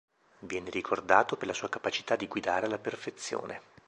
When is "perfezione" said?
2.79-3.61